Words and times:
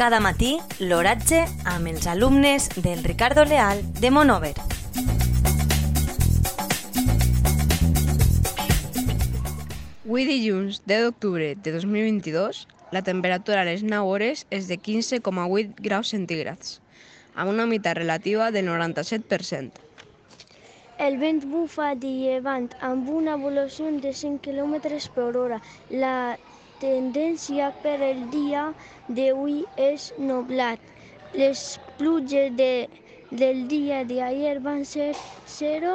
Cada 0.00 0.16
matí 0.24 0.54
l'oratge 0.80 1.42
amb 1.68 1.90
els 1.90 2.06
alumnes 2.08 2.70
del 2.80 3.02
Ricardo 3.04 3.42
Leal 3.44 3.82
de 4.00 4.08
Monover. 4.08 4.54
Avui 10.06 10.24
dilluns 10.24 10.80
10 10.88 11.04
d'octubre 11.04 11.50
de 11.52 11.74
2022, 11.74 12.62
la 12.96 13.02
temperatura 13.04 13.60
a 13.60 13.66
les 13.68 13.84
9 13.84 14.08
hores 14.08 14.46
és 14.48 14.72
de 14.72 14.78
15,8 14.80 15.76
graus 15.84 16.14
centígrads, 16.16 16.78
amb 17.36 17.52
una 17.52 17.68
humitat 17.68 18.00
relativa 18.00 18.48
del 18.56 18.72
97%. 18.72 19.84
El 20.96 21.20
vent 21.20 21.44
bufa 21.44 21.92
de 21.92 22.14
llevant 22.22 22.72
amb 22.80 23.12
una 23.20 23.36
evolució 23.36 23.92
de 24.00 24.14
5 24.16 24.40
km 24.48 24.80
per 25.12 25.36
hora. 25.36 25.60
La 25.92 26.38
tendència 26.84 27.70
per 27.84 27.96
el 28.08 28.20
dia 28.34 28.64
d'avui 29.18 29.58
és 29.88 30.08
nublat. 30.30 30.80
Les 31.42 31.64
pluges 32.00 32.54
de, 32.62 32.72
del 33.42 33.66
dia 33.74 34.02
d'ahir 34.12 34.56
van 34.68 34.84
ser 34.94 35.10
0 35.58 35.94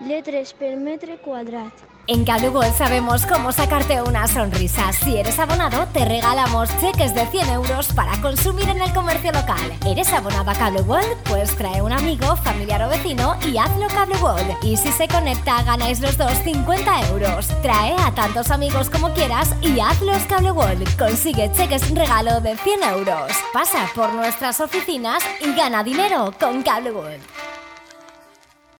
litres 0.00 0.52
per 0.52 0.76
metre 0.76 1.18
quadrat. 1.18 1.72
En 2.06 2.24
Cable 2.24 2.48
World 2.48 2.74
sabemos 2.74 3.24
cómo 3.24 3.52
sacarte 3.52 4.02
una 4.02 4.26
sonrisa. 4.26 4.92
Si 4.92 5.16
eres 5.16 5.38
abonado, 5.38 5.86
te 5.92 6.04
regalamos 6.04 6.68
cheques 6.80 7.14
de 7.14 7.24
100 7.26 7.50
euros 7.50 7.92
para 7.92 8.20
consumir 8.20 8.68
en 8.68 8.82
el 8.82 8.92
comercio 8.92 9.30
local. 9.30 9.72
¿Eres 9.86 10.12
abonado 10.12 10.50
a 10.50 10.54
Cable 10.54 10.82
World? 10.82 11.16
Pues 11.28 11.54
trae 11.56 11.80
un 11.80 11.92
amigo, 11.92 12.34
familiar 12.36 12.82
o 12.82 12.88
vecino 12.88 13.36
y 13.46 13.58
hazlo 13.58 13.86
Cable. 13.88 14.56
Y 14.62 14.76
si 14.76 14.90
se 14.90 15.06
conecta, 15.06 15.62
ganáis 15.62 16.00
los 16.00 16.18
dos 16.18 16.32
50 16.42 17.08
euros. 17.10 17.46
Trae 17.62 17.94
a 17.94 18.12
tantos 18.12 18.50
amigos 18.50 18.90
como 18.90 19.12
quieras 19.12 19.54
y 19.62 19.78
hazlos 19.78 20.24
Cable 20.24 20.50
World. 20.50 20.96
Consigue 20.98 21.52
cheques 21.52 21.94
regalo 21.94 22.40
de 22.40 22.56
100 22.56 22.82
euros. 22.82 23.30
Pasa 23.52 23.88
por 23.94 24.12
nuestras 24.14 24.60
oficinas 24.60 25.22
y 25.40 25.54
gana 25.54 25.84
dinero 25.84 26.34
con 26.40 26.62
Cable. 26.62 26.90